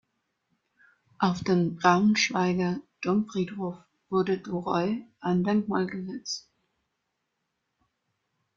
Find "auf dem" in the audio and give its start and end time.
1.19-1.75